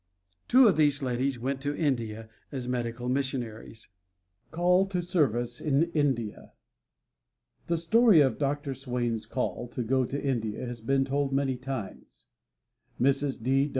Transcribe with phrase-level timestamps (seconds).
[0.47, 3.87] Two of these ladies went to India as medical missionaries.
[4.49, 6.53] CALL TO SERVICE IN INDIA
[7.67, 8.73] The story of Dr.
[8.73, 12.29] Swain's call to go to India has been told many times.
[12.99, 13.43] Mrs.